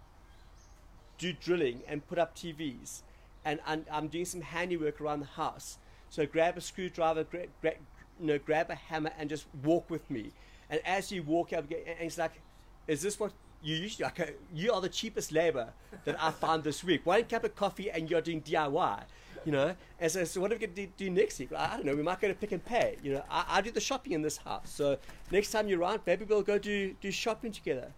[1.18, 3.02] do drilling and put up TVs.
[3.44, 5.78] And, and I'm doing some handiwork around the house.
[6.10, 7.76] So grab a screwdriver, gra- gra-
[8.20, 10.32] you know, grab a hammer, and just walk with me.
[10.70, 12.42] And as you walk up, and he's like,
[12.88, 15.70] is this what you usually okay, uh, you are the cheapest labor
[16.06, 17.06] that I found this week.
[17.06, 19.04] One cup of coffee and you're doing DIY.
[19.48, 21.54] You know, and so, so what are we going to do next week?
[21.54, 21.96] I don't know.
[21.96, 22.98] We might go to Pick n Pay.
[23.02, 24.70] You know, I, I do the shopping in this house.
[24.70, 24.98] So
[25.32, 27.94] next time you're around, maybe we'll go do do shopping together.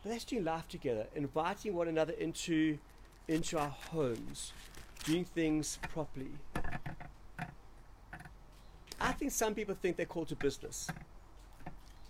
[0.00, 2.78] But that's doing life together, inviting one another into
[3.26, 4.52] into our homes,
[5.02, 6.30] doing things properly.
[9.00, 10.86] I think some people think they're called to business.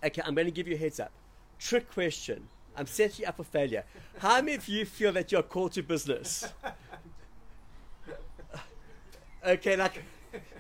[0.05, 1.11] Okay, I'm going to give you a heads up
[1.59, 2.49] trick question.
[2.77, 3.85] I'm setting you up for failure.
[4.19, 6.53] How many of you feel that you're called to business?
[9.47, 10.03] Okay, like,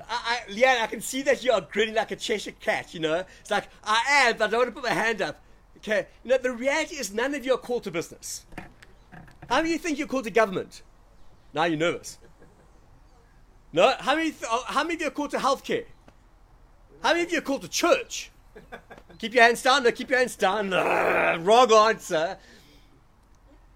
[0.08, 3.00] I, I, Leanne, I can see that you are grinning like a Cheshire cat, you
[3.00, 3.24] know?
[3.40, 5.42] It's like, I am, but I don't want to put my hand up.
[5.78, 8.44] Okay, you know, the reality is none of you are called to business.
[9.48, 10.82] How many think you're called to government?
[11.52, 12.18] Now you're nervous.
[13.72, 13.94] No?
[13.98, 15.86] How many, th- oh, how many of you are called to healthcare?
[17.02, 18.30] How many of you are called to church?
[19.18, 19.82] keep your hands down.
[19.82, 20.70] No, keep your hands down.
[21.44, 22.38] wrong answer.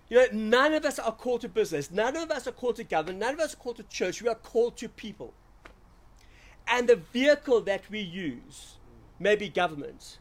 [0.09, 1.91] You know, none of us are called to business.
[1.91, 3.19] None of us are called to government.
[3.19, 4.23] None of us are called to church.
[4.23, 5.35] We are called to people.
[6.69, 8.77] And the vehicle that we use
[9.19, 10.19] may be government,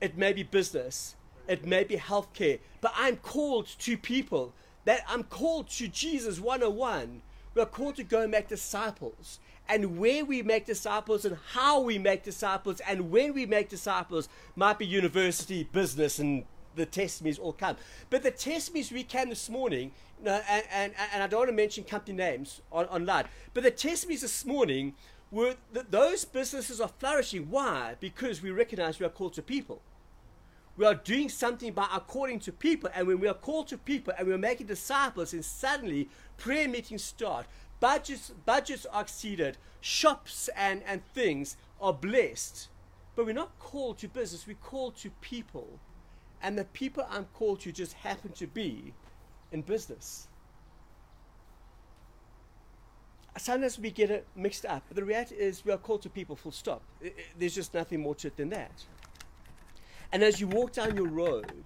[0.00, 1.16] it may be business,
[1.48, 4.52] it may be healthcare, but I'm called to people.
[4.84, 7.22] That I'm called to Jesus 101.
[7.54, 11.80] We are called to go and make disciples and where we make disciples and how
[11.80, 16.44] we make disciples and when we make disciples might be university, business, and
[16.76, 17.76] the testimonies all come.
[18.10, 19.92] But the testimonies we came this morning,
[20.24, 24.22] and, and, and I don't want to mention company names on, online, but the testimonies
[24.22, 24.94] this morning
[25.30, 27.50] were that those businesses are flourishing.
[27.50, 27.96] Why?
[27.98, 29.82] Because we recognize we are called to people.
[30.76, 34.12] We are doing something by according to people, and when we are called to people
[34.16, 37.46] and we're making disciples, and suddenly prayer meetings start,
[37.80, 42.68] budgets, budgets are exceeded, shops and, and things are blessed.
[43.14, 45.80] But we're not called to business, we're called to people.
[46.46, 48.94] And the people I'm called to just happen to be
[49.50, 50.28] in business.
[53.36, 56.36] Sometimes we get it mixed up, but the reality is we are called to people
[56.36, 56.82] full stop.
[57.38, 58.84] There's just nothing more to it than that.
[60.12, 61.64] And as you walk down your road,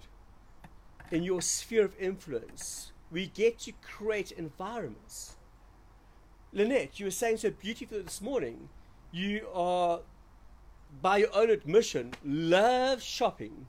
[1.11, 5.35] in your sphere of influence, we get to create environments
[6.53, 8.67] Lynette, you were saying so beautifully this morning.
[9.11, 10.01] You are,
[11.01, 13.67] by your own admission, love shopping.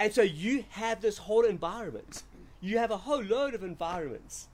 [0.00, 2.24] And so you have this whole environment.
[2.60, 4.48] You have a whole load of environments.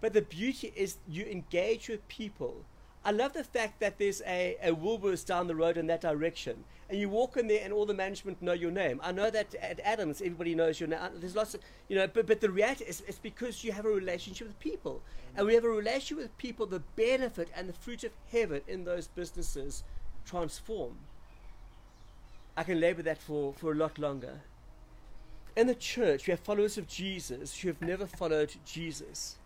[0.00, 2.64] But the beauty is you engage with people
[3.08, 6.64] I love the fact that there's a, a Woolworths down the road in that direction.
[6.90, 9.00] And you walk in there and all the management know your name.
[9.02, 10.98] I know that at Adams, everybody knows your name.
[11.14, 13.90] There's lots of, you know, but, but the reality is it's because you have a
[13.90, 15.00] relationship with people.
[15.36, 18.84] And we have a relationship with people, the benefit and the fruit of heaven in
[18.84, 19.84] those businesses
[20.26, 20.96] transform.
[22.56, 24.40] I can labor that for, for a lot longer.
[25.58, 29.38] In the church, we have followers of Jesus who have never followed Jesus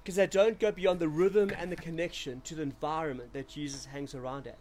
[0.00, 3.86] because they don't go beyond the rhythm and the connection to the environment that Jesus
[3.86, 4.60] hangs around at.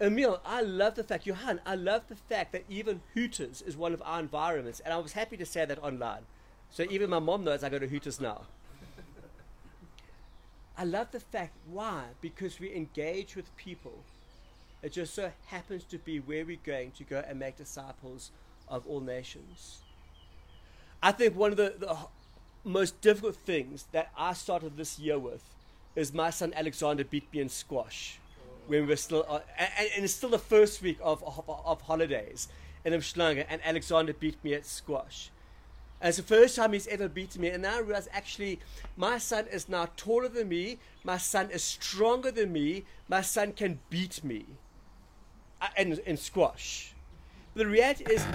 [0.00, 3.92] Emil, I love the fact, Johan, I love the fact that even Hooters is one
[3.92, 6.22] of our environments, and I was happy to say that online.
[6.70, 8.42] So even my mom knows I go to Hooters now.
[10.78, 12.04] I love the fact, why?
[12.20, 14.04] Because we engage with people.
[14.80, 18.30] It just so happens to be where we're going to go and make disciples
[18.68, 19.78] of all nations.
[21.02, 21.96] I think one of the, the
[22.64, 25.42] most difficult things that I started this year with
[25.94, 28.18] is my son Alexander beat me in squash
[28.66, 31.82] when we were still, uh, and, and, it's still the first week of, of, of
[31.82, 32.48] holidays
[32.84, 35.30] in Umhlanga, and Alexander beat me at squash.
[36.00, 38.60] And it's the first time he's ever beaten me, and now I realize actually
[38.96, 43.52] my son is now taller than me, my son is stronger than me, my son
[43.52, 44.46] can beat me
[45.60, 46.93] uh, in, in squash.
[47.54, 48.26] The reality is,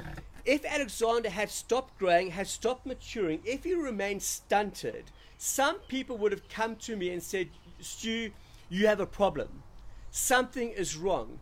[0.45, 5.05] if Alexander had stopped growing, had stopped maturing, if he remained stunted,
[5.37, 7.49] some people would have come to me and said,
[7.81, 8.31] Stu,
[8.69, 9.63] you have a problem.
[10.09, 11.39] Something is wrong.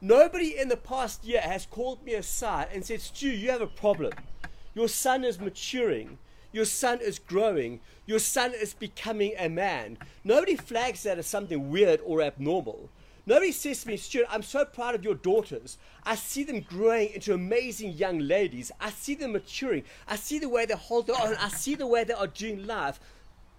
[0.00, 3.66] Nobody in the past year has called me aside and said, Stu, you have a
[3.66, 4.12] problem.
[4.74, 6.18] Your son is maturing.
[6.52, 7.80] Your son is growing.
[8.06, 9.98] Your son is becoming a man.
[10.24, 12.88] Nobody flags that as something weird or abnormal.
[13.30, 15.78] Nobody says to me, Stuart, I'm so proud of your daughters.
[16.04, 18.72] I see them growing into amazing young ladies.
[18.80, 19.84] I see them maturing.
[20.08, 21.36] I see the way they hold on.
[21.36, 22.98] I see the way they are doing life.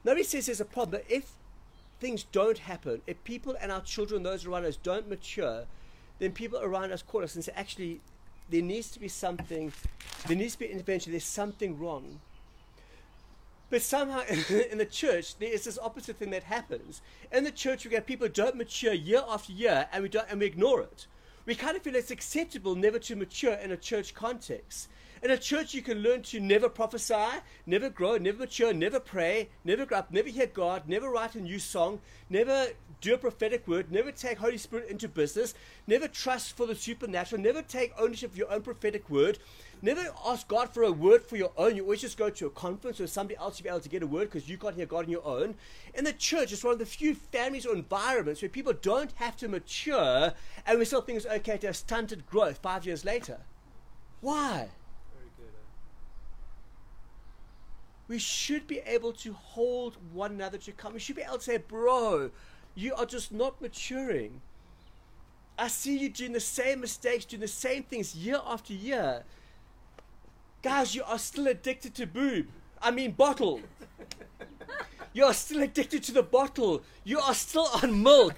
[0.03, 0.99] Nobody says there's a problem.
[0.99, 1.31] But if
[2.01, 5.63] things don't happen, if people and our children, those around us, don't mature,
[6.19, 8.01] then people around us call us and say, actually,
[8.49, 9.71] there needs to be something,
[10.27, 12.19] there needs to be intervention, there's something wrong.
[13.71, 14.21] But somehow
[14.71, 17.01] in the church, there is this opposite thing that happens.
[17.31, 20.41] In the church, we get people don't mature year after year, and we don't, and
[20.41, 21.07] we ignore it.
[21.45, 24.89] We kind of feel it's acceptable never to mature in a church context.
[25.23, 29.49] In a church, you can learn to never prophesy, never grow, never mature, never pray,
[29.63, 32.67] never grow up, never hear God, never write a new song, never
[33.01, 35.53] do a prophetic word, never take Holy Spirit into business,
[35.87, 39.39] never trust for the supernatural, never take ownership of your own prophetic word,
[39.81, 41.75] never ask God for a word for your own.
[41.75, 44.03] You always just go to a conference or somebody else to be able to get
[44.03, 45.55] a word because you can't hear God on your own.
[45.95, 49.35] And the church, is one of the few families or environments where people don't have
[49.37, 50.33] to mature
[50.65, 53.39] and we still think it's okay to have stunted growth five years later.
[54.21, 54.69] Why?
[55.15, 55.53] Very good.
[58.07, 60.93] We should be able to hold one another to come.
[60.93, 62.29] We should be able to say, bro,
[62.75, 64.41] you are just not maturing.
[65.57, 69.23] I see you doing the same mistakes, doing the same things year after year.
[70.63, 72.47] Guys, you are still addicted to boob.
[72.81, 73.62] I mean, bottle.
[75.13, 76.84] You are still addicted to the bottle.
[77.03, 78.38] You are still on milk.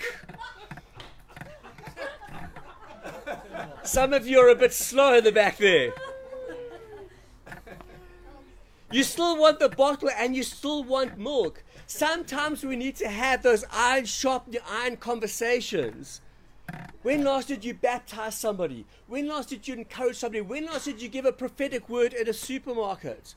[3.83, 5.93] Some of you are a bit slow in the back there.
[8.91, 11.63] You still want the bottle and you still want milk.
[11.95, 16.21] Sometimes we need to have those iron sharpening iron conversations.
[17.03, 18.87] When last did you baptize somebody?
[19.05, 20.41] When last did you encourage somebody?
[20.41, 23.35] When last did you give a prophetic word at a supermarket?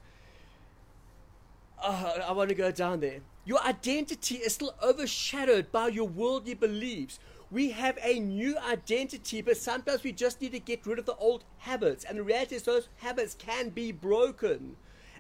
[1.84, 3.18] Oh, I want to go down there.
[3.44, 7.18] Your identity is still overshadowed by your worldly beliefs.
[7.50, 11.16] We have a new identity, but sometimes we just need to get rid of the
[11.16, 12.06] old habits.
[12.06, 14.76] And the reality is, those habits can be broken.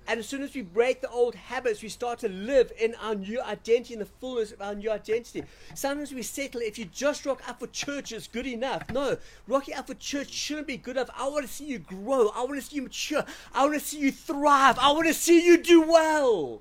[0.08, 3.14] And as soon as we break the old habits, we start to live in our
[3.14, 5.42] new identity, in the fullness of our new identity.
[5.74, 8.88] Sometimes we settle if you just rock up for church, it's good enough.
[8.90, 9.16] No,
[9.48, 11.10] rocking up for church shouldn't be good enough.
[11.16, 12.28] I want to see you grow.
[12.28, 13.24] I want to see you mature.
[13.52, 14.78] I want to see you thrive.
[14.78, 16.60] I want to see you do well.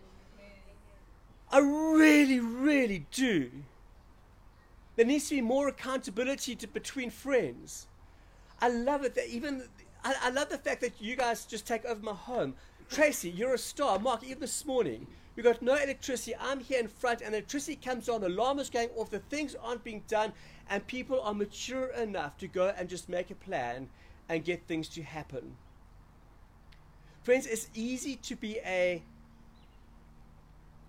[1.52, 3.52] I really, really do.
[4.96, 7.88] There needs to be more accountability to, between friends.
[8.62, 9.64] I love it that even
[10.04, 12.54] I, I love the fact that you guys just take over my home.
[12.90, 14.00] Tracy, you're a star.
[14.00, 16.36] Mark, even this morning, we got no electricity.
[16.40, 19.56] I'm here in front, and electricity comes on, the alarm is going off, the things
[19.62, 20.32] aren't being done,
[20.70, 23.90] and people are mature enough to go and just make a plan
[24.30, 25.56] and get things to happen.
[27.24, 29.02] Friends, it's easy to be a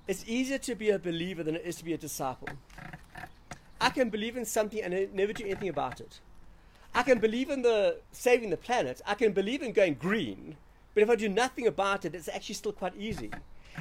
[0.06, 2.48] it's easier to be a believer than it is to be a disciple.
[3.80, 6.20] I can believe in something and never do anything about it.
[6.94, 9.00] I can believe in the saving the planet.
[9.04, 10.56] I can believe in going green,
[10.96, 13.30] but if I do nothing about it, it's actually still quite easy.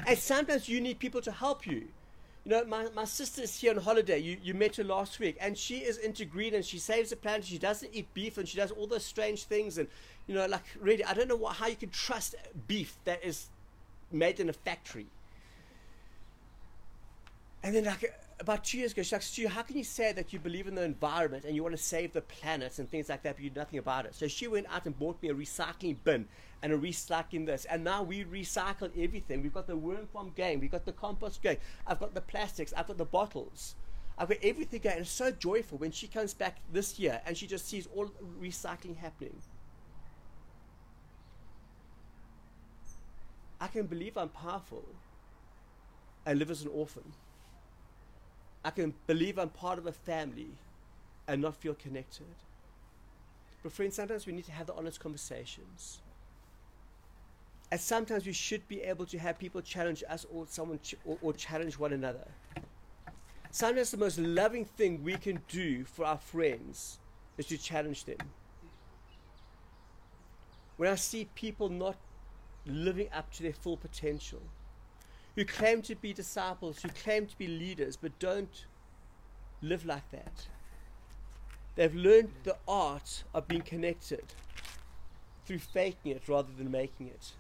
[0.06, 1.88] And sometimes you need people to help you.
[2.44, 4.20] You know, my, my sister is here on holiday.
[4.20, 7.16] You, you met her last week, and she is into green and she saves the
[7.16, 7.46] planet.
[7.46, 9.78] She doesn't eat beef and she does all those strange things.
[9.78, 9.88] And,
[10.28, 12.36] you know, like, really, I don't know what, how you can trust
[12.68, 13.48] beef that is
[14.12, 15.06] made in a factory.
[17.64, 20.34] And then, like, about two years ago, she's like, Stu, how can you say that
[20.34, 23.24] you believe in the environment and you want to save the planet and things like
[23.24, 24.16] that, but you do nothing about it?
[24.16, 26.28] So she went out and bought me a recycling bin
[26.72, 27.66] and recycling this.
[27.66, 29.44] And now we recycle everything.
[29.44, 32.74] We've got the worm farm going, we've got the compost going, I've got the plastics,
[32.76, 33.76] I've got the bottles.
[34.18, 34.96] I've got everything going.
[34.96, 38.10] And it's so joyful when she comes back this year and she just sees all
[38.42, 39.36] recycling happening.
[43.62, 44.86] I can believe I'm powerful
[46.26, 47.14] and live as an orphan.
[48.64, 50.50] I can believe I'm part of a family
[51.28, 52.26] and not feel connected.
[53.62, 56.00] But, friends, sometimes we need to have the honest conversations.
[57.72, 61.18] And sometimes we should be able to have people challenge us or someone ch- or,
[61.22, 62.28] or challenge one another.
[63.52, 67.00] Sometimes the most loving thing we can do for our friends
[67.38, 68.18] is to challenge them.
[70.78, 71.96] When I see people not
[72.66, 74.42] living up to their full potential,
[75.36, 78.66] who claim to be disciples, who claim to be leaders, but don't
[79.62, 80.48] live like that.
[81.76, 84.24] They've learned the art of being connected
[85.46, 87.34] through faking it rather than making it.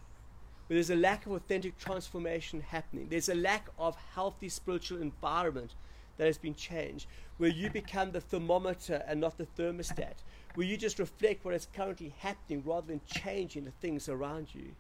[0.67, 5.75] Where there's a lack of authentic transformation happening, there's a lack of healthy spiritual environment
[6.17, 7.07] that has been changed,
[7.37, 10.15] where you become the thermometer and not the thermostat,
[10.55, 14.71] where you just reflect what is currently happening rather than changing the things around you.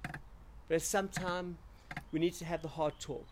[0.67, 1.57] But at some time,
[2.11, 3.27] we need to have the hard talk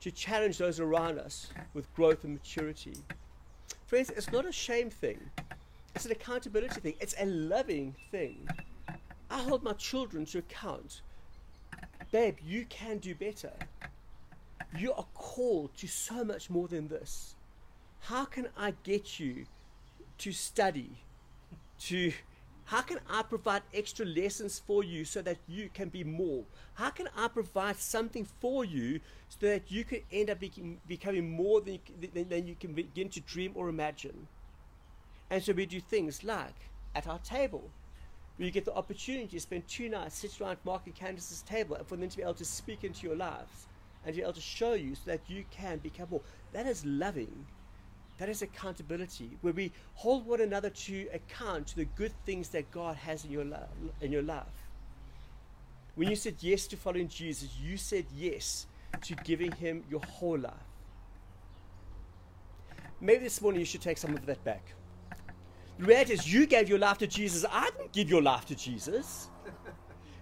[0.00, 2.94] to challenge those around us with growth and maturity.
[3.86, 5.18] Friends, it's not a shame thing,
[5.94, 8.46] it's an accountability thing, it's a loving thing.
[9.30, 11.00] I hold my children to account.
[12.14, 13.50] Babe, you can do better.
[14.78, 17.34] You are called to so much more than this.
[18.02, 19.46] How can I get you
[20.18, 20.92] to study,
[21.80, 22.12] to
[22.66, 26.44] how can I provide extra lessons for you so that you can be more?
[26.74, 30.38] How can I provide something for you so that you can end up
[30.86, 34.28] becoming more than than, than you can begin to dream or imagine?
[35.30, 37.70] And so we do things like at our table,
[38.36, 41.76] where you get the opportunity to spend two nights sitting around Mark and Candace's table
[41.76, 43.66] and for them to be able to speak into your lives
[44.04, 46.20] and to be able to show you so that you can become more.
[46.52, 47.46] That is loving.
[48.18, 52.70] That is accountability, where we hold one another to account to the good things that
[52.70, 53.68] God has in your, lo-
[54.00, 54.44] in your life.
[55.96, 58.66] When you said yes to following Jesus, you said yes
[59.02, 60.54] to giving Him your whole life.
[63.00, 64.74] Maybe this morning you should take some of that back.
[65.78, 67.44] Is, you gave your life to Jesus.
[67.50, 69.28] I didn't give your life to Jesus.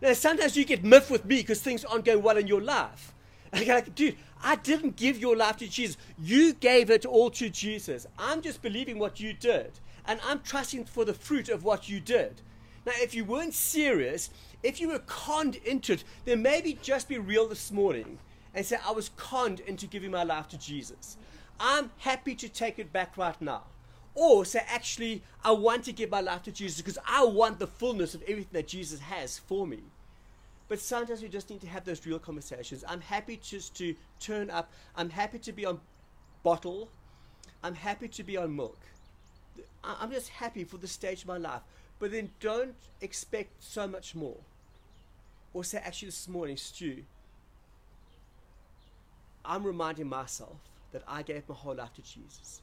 [0.01, 3.15] Now, sometimes you get miffed with me because things aren't going well in your life.
[3.55, 5.99] Like, dude, I didn't give your life to Jesus.
[6.19, 8.07] You gave it all to Jesus.
[8.19, 9.79] I'm just believing what you did.
[10.07, 12.41] And I'm trusting for the fruit of what you did.
[12.87, 14.31] Now, if you weren't serious,
[14.63, 18.19] if you were conned into it, then maybe just be real this morning
[18.55, 21.19] and say, I was conned into giving my life to Jesus.
[21.61, 23.65] I'm happy to take it back right now.
[24.15, 27.67] Or say, actually, I want to give my life to Jesus because I want the
[27.67, 29.81] fullness of everything that Jesus has for me.
[30.69, 32.85] But sometimes we just need to have those real conversations.
[32.89, 34.71] I'm happy just to turn up.
[34.97, 35.81] I'm happy to be on
[36.43, 36.89] bottle.
[37.63, 38.79] I'm happy to be on milk.
[39.85, 41.63] I'm just happy for the stage of my life.
[41.99, 44.39] But then don't expect so much more.
[45.55, 47.03] Or say, actually, this morning, Stu,
[49.45, 50.57] I'm reminding myself
[50.93, 52.62] that I gave my whole life to Jesus.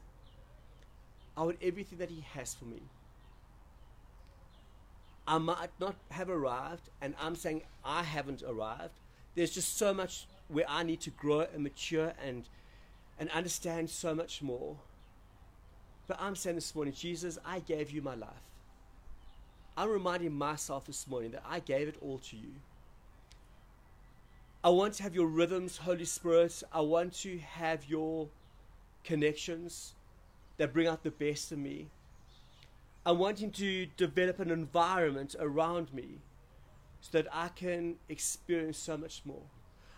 [1.43, 2.81] Want everything that He has for me.
[5.27, 8.93] I might not have arrived, and I'm saying I haven't arrived.
[9.35, 12.47] There's just so much where I need to grow and mature and
[13.19, 14.77] and understand so much more.
[16.07, 18.29] But I'm saying this morning, Jesus, I gave you my life.
[19.77, 22.51] I'm reminding myself this morning that I gave it all to you.
[24.63, 26.63] I want to have your rhythms, Holy Spirit.
[26.73, 28.27] I want to have your
[29.03, 29.93] connections
[30.59, 31.87] that bring out the best in me.
[33.05, 36.19] I'm wanting to develop an environment around me
[37.01, 39.41] so that I can experience so much more.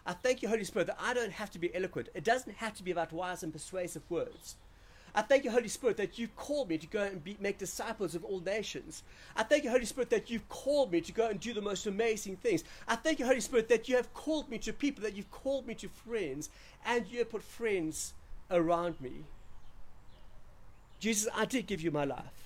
[0.05, 2.09] I thank you, Holy Spirit, that I don't have to be eloquent.
[2.13, 4.55] It doesn't have to be about wise and persuasive words.
[5.13, 8.15] I thank you, Holy Spirit, that you've called me to go and be, make disciples
[8.15, 9.03] of all nations.
[9.35, 11.85] I thank you, Holy Spirit, that you've called me to go and do the most
[11.87, 12.63] amazing things.
[12.87, 15.67] I thank you, Holy Spirit, that you have called me to people, that you've called
[15.67, 16.49] me to friends,
[16.85, 18.13] and you have put friends
[18.49, 19.25] around me.
[21.01, 22.45] Jesus, I did give you my life.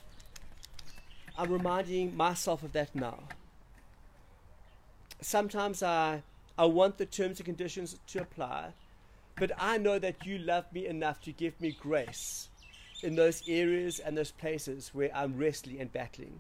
[1.38, 3.20] I'm reminding myself of that now.
[5.20, 6.24] Sometimes I,
[6.58, 8.70] I want the terms and conditions to apply,
[9.38, 12.48] but I know that you love me enough to give me grace
[13.04, 16.40] in those areas and those places where I'm wrestling and battling.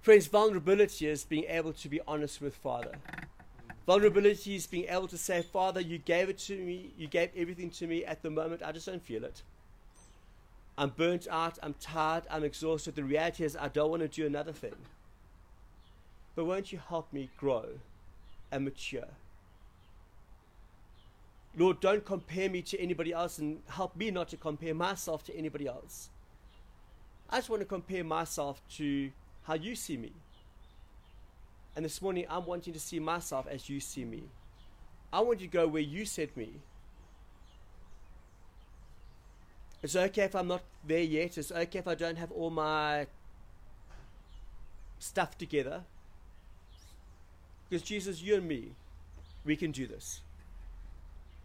[0.00, 2.92] Friends, vulnerability is being able to be honest with Father.
[3.84, 7.68] Vulnerability is being able to say, Father, you gave it to me, you gave everything
[7.72, 9.42] to me at the moment, I just don't feel it.
[10.78, 12.96] I'm burnt out, I'm tired, I'm exhausted.
[12.96, 14.74] The reality is, I don't want to do another thing.
[16.34, 17.64] But won't you help me grow
[18.52, 19.08] and mature?
[21.56, 25.34] Lord, don't compare me to anybody else and help me not to compare myself to
[25.34, 26.10] anybody else.
[27.30, 29.10] I just want to compare myself to
[29.44, 30.12] how you see me.
[31.74, 34.24] And this morning, I'm wanting to see myself as you see me.
[35.12, 36.60] I want you to go where you set me.
[39.82, 41.38] It's okay if I'm not there yet.
[41.38, 43.06] It's okay if I don't have all my
[44.98, 45.82] stuff together.
[47.68, 48.70] Because Jesus, you and me,
[49.44, 50.20] we can do this.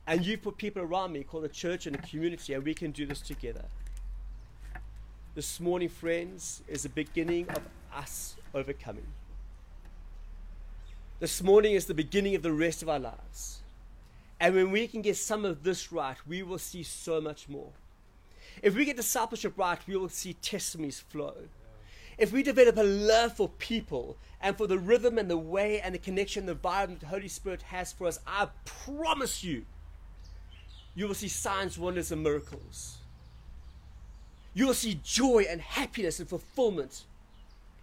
[0.07, 2.91] And you've put people around me called a church and a community, and we can
[2.91, 3.65] do this together.
[5.35, 7.61] This morning, friends, is the beginning of
[7.95, 9.07] us overcoming.
[11.19, 13.61] This morning is the beginning of the rest of our lives.
[14.39, 17.69] And when we can get some of this right, we will see so much more.
[18.61, 21.35] If we get discipleship right, we will see testimonies flow.
[22.17, 25.95] If we develop a love for people and for the rhythm and the way and
[25.95, 29.65] the connection, the environment the Holy Spirit has for us, I promise you,
[30.93, 32.97] you will see signs, wonders, and miracles.
[34.53, 37.05] You will see joy and happiness and fulfillment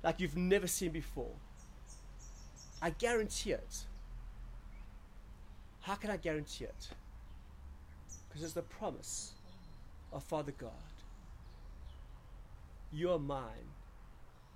[0.04, 1.32] like you've never seen before.
[2.80, 3.84] I guarantee it.
[5.80, 6.88] How can I guarantee it?
[8.28, 9.32] Because it's the promise
[10.12, 10.70] of Father God.
[12.92, 13.72] You are mine.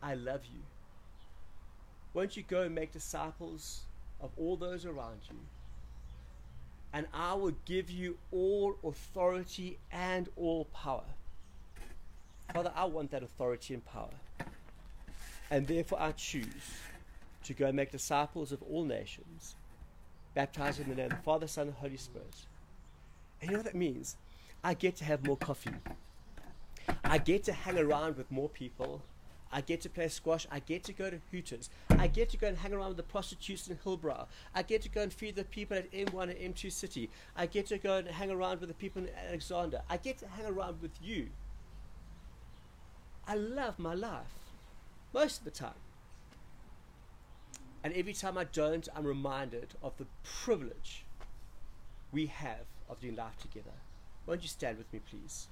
[0.02, 0.60] I love you.
[2.14, 3.82] Won't you go and make disciples
[4.20, 5.36] of all those around you?
[6.92, 11.04] And I will give you all authority and all power.
[12.52, 14.10] Father, I want that authority and power.
[15.50, 16.46] And therefore I choose
[17.44, 19.56] to go and make disciples of all nations,
[20.34, 22.34] baptizing in the name of the Father, Son, and Holy Spirit.
[23.40, 24.16] And you know what that means?
[24.64, 25.72] I get to have more coffee.
[27.04, 29.02] I get to hang around with more people.
[29.50, 30.46] I get to play squash.
[30.50, 31.68] I get to go to Hooters.
[31.90, 34.26] I get to go and hang around with the prostitutes in Hillbrow.
[34.54, 37.10] I get to go and feed the people at M1 and M2 City.
[37.36, 39.82] I get to go and hang around with the people in Alexandra.
[39.90, 41.28] I get to hang around with you.
[43.26, 44.52] I love my life
[45.12, 45.74] most of the time.
[47.84, 51.04] And every time I don't, I'm reminded of the privilege
[52.12, 53.72] we have of doing life together.
[54.26, 55.48] Won't you stand with me, please?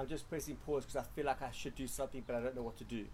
[0.00, 2.56] I'm just pressing pause because I feel like I should do something, but I don't
[2.56, 3.04] know what to do.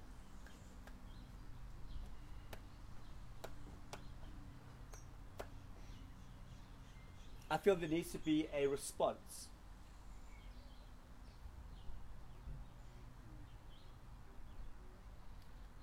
[7.50, 9.48] I feel there needs to be a response.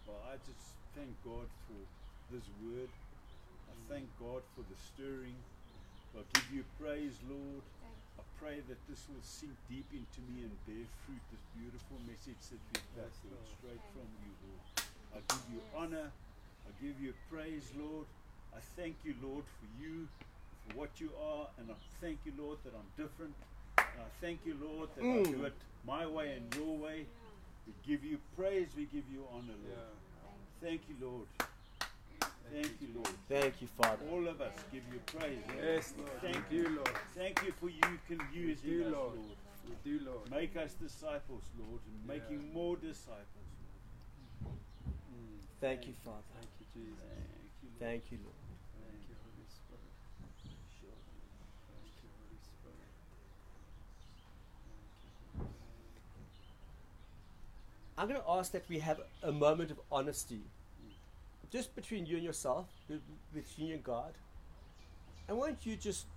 [0.08, 2.88] Well, I just thank God for this word.
[3.68, 5.36] I thank God for the stirring.
[6.14, 7.66] I give you praise, Lord.
[8.22, 12.38] I pray that this will sink deep into me and bear fruit, this beautiful message
[12.53, 14.66] that we've got, Lord, straight from you, Lord.
[15.18, 16.14] I give you honor.
[16.70, 18.05] I give you praise, Lord.
[18.53, 20.07] I thank you, Lord, for you,
[20.61, 23.34] for what you are, and I thank you, Lord, that I'm different.
[23.78, 25.45] And I thank you, Lord, that I do mm.
[25.49, 27.05] it my way and your way.
[27.66, 29.97] We give you praise, we give you honor, Lord.
[30.61, 31.28] Thank you, Lord.
[32.52, 33.08] Thank you, Lord.
[33.30, 34.06] Thank you, Father.
[34.12, 35.39] All of us give you praise.
[35.50, 35.64] Lord.
[35.64, 36.12] Yes, Lord.
[36.22, 36.64] Thank we you.
[36.64, 36.91] do, Lord.
[37.16, 39.16] Thank you for you can use We us, Lord.
[39.16, 39.38] Lord.
[39.68, 40.30] We do, Lord.
[40.30, 42.14] Make us disciples, Lord, and Yeah.
[42.14, 43.48] making more disciples.
[44.44, 44.56] Lord.
[45.14, 45.39] Mm.
[45.62, 46.22] Thank you, Father.
[46.36, 47.00] Thank you, Jesus.
[47.00, 47.80] Thank you, Lord.
[47.80, 48.36] Thank you, Lord.
[48.84, 49.94] Thank you, Holy Spirit.
[50.80, 51.00] Sure.
[51.72, 52.89] Thank you, Holy Spirit.
[55.38, 56.52] Thank you.
[57.98, 60.41] I'm going to ask that we have a moment of honesty,
[61.54, 62.66] just between you and yourself,
[63.32, 64.12] between you and God.
[65.28, 66.08] And won't you just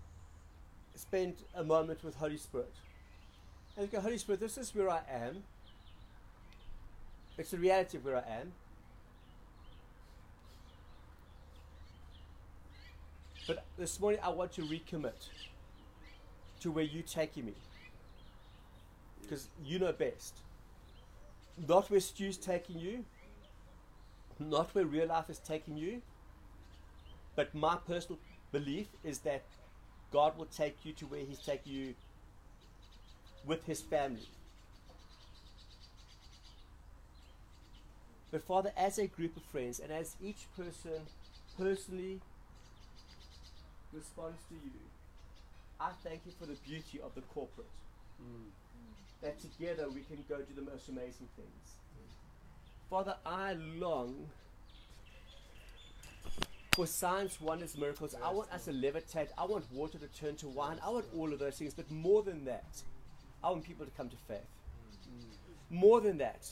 [0.94, 2.72] spend a moment with Holy Spirit?
[3.76, 5.42] And go, Holy Spirit, this is where I am.
[7.36, 8.52] It's the reality of where I am.
[13.46, 15.28] But this morning I want to recommit
[16.60, 17.54] to where you're taking me.
[19.20, 20.38] Because you know best
[21.66, 23.04] not where Stu's taking you,
[24.38, 26.02] not where real life is taking you,
[27.34, 28.18] but my personal
[28.52, 29.42] belief is that
[30.12, 31.94] God will take you to where He's taking you
[33.44, 34.28] with His family.
[38.30, 41.00] But Father, as a group of friends and as each person
[41.56, 42.20] personally
[43.92, 44.72] responds to you,
[45.80, 47.68] I thank you for the beauty of the corporate.
[48.20, 48.50] Mm.
[49.22, 51.76] That together we can go do the most amazing things.
[52.90, 54.28] Father, I long
[56.76, 58.14] for signs, wonders, miracles.
[58.22, 59.28] I want us to levitate.
[59.36, 60.78] I want water to turn to wine.
[60.84, 61.74] I want all of those things.
[61.74, 62.82] But more than that,
[63.42, 64.38] I want people to come to faith.
[65.08, 65.78] Mm.
[65.78, 66.48] More than that,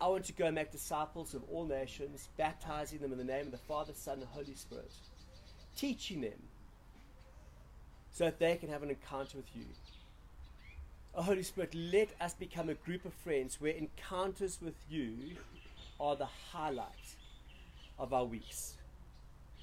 [0.00, 3.46] I want to go and make disciples of all nations, baptizing them in the name
[3.46, 4.90] of the Father, Son, and Holy Spirit,
[5.76, 6.42] teaching them
[8.10, 9.64] so that they can have an encounter with you.
[11.14, 15.36] Oh, Holy Spirit, let us become a group of friends where encounters with you
[16.00, 17.16] are the highlight
[17.98, 18.74] of our weeks,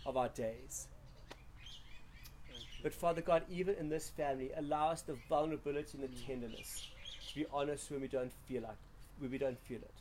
[0.05, 0.87] of our days.
[2.83, 6.87] But Father God, even in this family, allow us the vulnerability and the tenderness
[7.35, 8.77] to be honest when we don't feel like
[9.19, 9.93] when we don't feel it.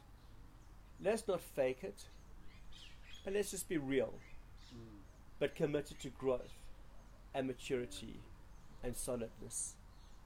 [1.02, 2.02] Let's not fake it,
[3.24, 4.12] but let's just be real,
[5.38, 6.54] but committed to growth
[7.34, 8.20] and maturity
[8.82, 9.74] and solidness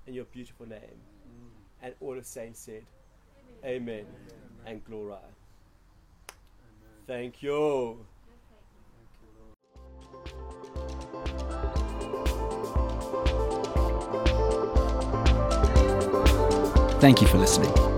[0.06, 1.00] in your beautiful name.
[1.82, 2.84] And all the saints said,
[3.64, 4.04] Amen,
[4.66, 5.16] and glory.
[7.08, 8.04] Thank you.
[17.00, 17.97] Thank you for listening.